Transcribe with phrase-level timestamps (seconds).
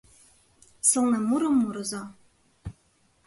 [0.89, 2.01] Сылне мурым мурыза.